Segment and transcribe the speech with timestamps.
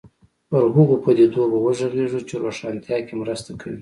[0.49, 3.69] پر هغو پدیدو به وغږېږو چې روښانتیا کې مرسته کوي.